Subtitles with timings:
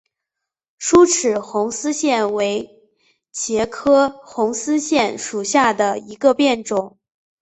[0.79, 2.81] 疏齿红丝线为
[3.31, 6.97] 茄科红丝线属下的一个变种。